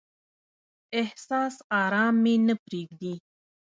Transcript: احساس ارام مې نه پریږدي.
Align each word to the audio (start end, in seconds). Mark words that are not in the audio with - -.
احساس 1.01 1.55
ارام 1.83 2.15
مې 2.23 2.35
نه 2.47 2.55
پریږدي. 2.63 3.13